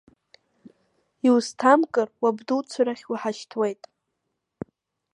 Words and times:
Иузҭамкыр 1.27 2.09
уабдуцәа 2.21 2.81
рахь 2.87 3.05
уҳашьҭуеит. 3.11 3.81